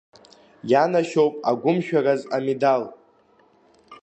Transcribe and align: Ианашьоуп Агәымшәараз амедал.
Ианашьоуп 0.71 1.33
Агәымшәараз 1.49 2.21
амедал. 2.35 2.83